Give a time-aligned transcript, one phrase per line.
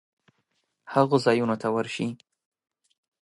[0.93, 2.07] هغو ځایونو ته ورشي